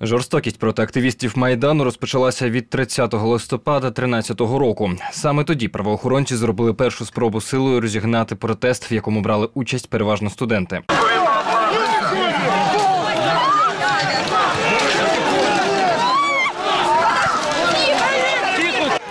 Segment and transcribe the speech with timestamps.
[0.00, 4.90] Жорстокість проти активістів майдану розпочалася від 30 листопада 2013 року.
[5.12, 10.82] Саме тоді правоохоронці зробили першу спробу силою розігнати протест, в якому брали участь переважно студенти.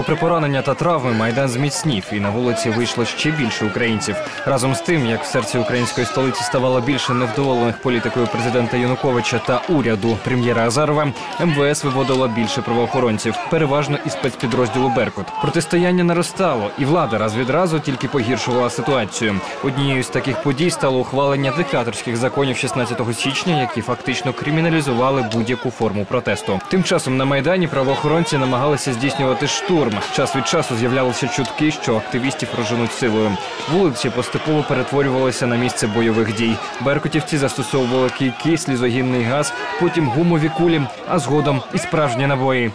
[0.00, 4.16] Попри поранення та травми, майдан зміцнів, і на вулиці вийшло ще більше українців.
[4.46, 9.62] Разом з тим, як в серці української столиці ставало більше невдоволених політикою президента Януковича та
[9.68, 15.26] уряду прем'єра Азарова, МВС виводило більше правоохоронців, переважно із спецпідрозділу Беркут.
[15.42, 19.40] Протистояння наростало, і влада раз від разу тільки погіршувала ситуацію.
[19.64, 26.04] Однією з таких подій стало ухвалення диктаторських законів 16 січня, які фактично криміналізували будь-яку форму
[26.04, 26.60] протесту.
[26.68, 29.89] Тим часом на майдані правоохоронці намагалися здійснювати штурм.
[30.12, 33.36] Час від часу з'являлися чутки, що активістів розженуть силою.
[33.72, 36.56] Вулиці поступово перетворювалися на місце бойових дій.
[36.80, 42.72] Беркутівці застосовували кійки, слізогінний газ, потім гумові кулі, а згодом і справжні набої.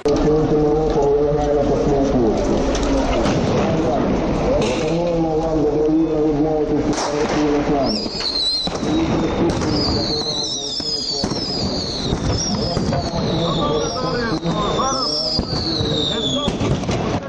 [7.69, 8.24] Плану.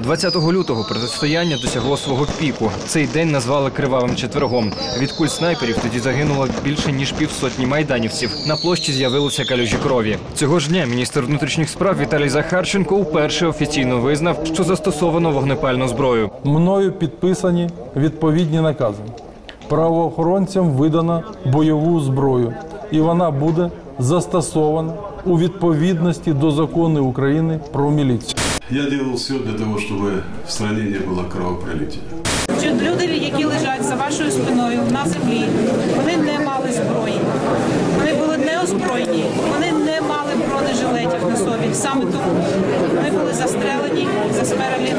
[0.07, 2.71] 20 лютого протистояння досягло свого піку.
[2.87, 4.73] Цей день назвали кривавим четвергом.
[4.99, 8.31] Від куль снайперів тоді загинуло більше ніж півсотні майданівців.
[8.49, 10.19] На площі з'явилися калюжі крові.
[10.35, 16.31] Цього ж дня міністр внутрішніх справ Віталій Захарченко вперше офіційно визнав, що застосовано вогнепальну зброю.
[16.45, 19.03] Мною підписані відповідні накази.
[19.69, 22.55] Правоохоронцям видано бойову зброю,
[22.91, 24.93] і вона буде застосована
[25.25, 28.46] у відповідності до закону України про міліцію.
[28.71, 32.03] Я делал все для того, чтобы в стране не было кровопролития.
[32.81, 35.45] Люди, які лежать за вашою спиною на землі,
[35.97, 37.21] вони не мали зброї.
[37.99, 41.75] Вони були неозброєні, вони не мали бронежилетів на собі.
[41.75, 42.45] Саме тому
[42.97, 44.95] вони були застрелені, засмерлі,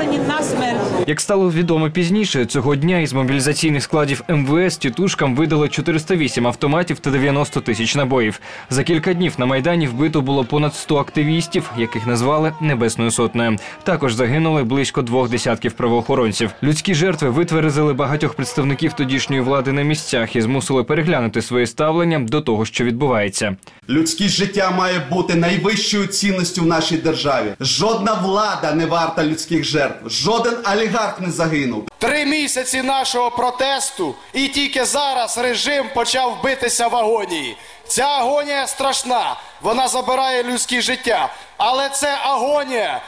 [0.00, 0.80] застрелені на смерть.
[1.06, 7.10] Як стало відомо пізніше, цього дня із мобілізаційних складів МВС тітушкам видали 408 автоматів та
[7.10, 8.40] 90 тисяч набоїв.
[8.70, 13.56] За кілька днів на майдані вбито було понад 100 активістів, яких назвали Небесною сотнею.
[13.82, 16.50] Також загинули близько двох десятків правоохоронців.
[16.62, 22.40] Людські жертви витверезили багатьох представників тодішньої влади на місцях і змусили переглянути своє ставлення до
[22.40, 23.56] того, що відбувається.
[23.88, 27.46] Людське життя має бути найвищою цінністю в нашій державі.
[27.60, 29.89] Жодна влада не варта людських жертв.
[30.06, 31.88] Жоден олігарх не загинув.
[31.98, 37.56] Три місяці нашого протесту, і тільки зараз режим почав битися в агонії.
[37.86, 43.02] Ця агонія страшна, вона забирає людське життя, але це агонія.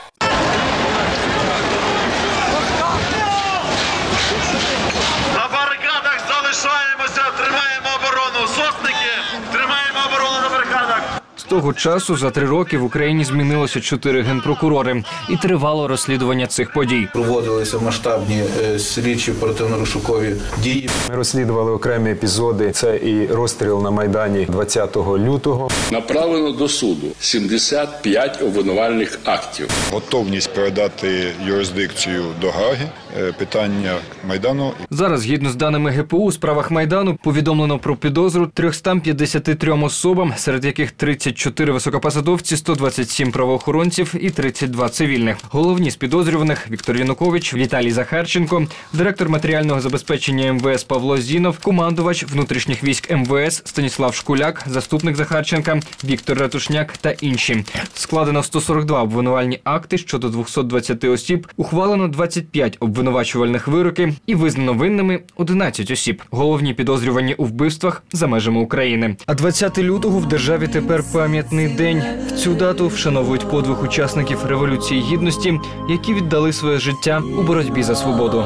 [11.53, 17.09] Того часу за три роки в Україні змінилося чотири генпрокурори, і тривало розслідування цих подій.
[17.13, 20.91] Проводилися масштабні е, слідчі оперативно-розшукові дії.
[21.11, 22.71] Ми розслідували окремі епізоди.
[22.71, 25.71] Це і розстріл на майдані 20 лютого.
[25.91, 29.69] Направлено до суду 75 обвинувальних актів.
[29.93, 32.89] Готовність передати юрисдикцію до Гаги,
[33.19, 33.97] е, питання
[34.29, 40.65] майдану Зараз, згідно з даними ГПУ, у справах майдану повідомлено про підозру 353 особам, серед
[40.65, 45.37] яких 34 високопосадовці, 127 правоохоронців і 32 цивільних.
[45.51, 52.85] Головні з підозрюваних Віктор Янукович, Віталій Захарченко, директор матеріального забезпечення МВС Павло Зінов, командувач внутрішніх
[52.85, 57.65] військ МВС Станіслав Шкуляк, заступник Захарченка, Віктор Ратушняк та інші.
[57.95, 65.91] Складено 142 обвинувальні акти щодо 220 осіб, ухвалено 25 обвинувачувальних вироки і визнано винними 11
[65.91, 66.23] осіб.
[66.31, 69.17] Головні підозрювані у вбивствах за межами України.
[69.27, 72.03] А 20 лютого в державі тепер пам'ятний день.
[72.29, 77.95] В цю дату вшановують подвиг учасників революції гідності, які віддали своє життя у боротьбі за
[77.95, 78.45] свободу.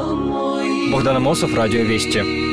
[0.91, 2.46] Богдан Мосов, Радіо Вісті.